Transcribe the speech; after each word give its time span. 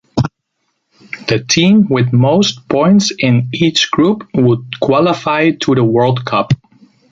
The 1.27 1.45
team 1.47 1.87
with 1.87 2.11
most 2.11 2.67
points 2.67 3.11
in 3.19 3.49
each 3.53 3.91
group 3.91 4.27
would 4.33 4.79
qualify 4.79 5.51
to 5.51 5.75
the 5.75 5.83
World 5.83 6.25
Cup. 6.25 6.55